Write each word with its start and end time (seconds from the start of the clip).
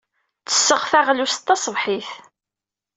Ttesseɣ 0.39 0.81
taɣlust 0.91 1.45
taṣebḥit. 1.47 2.09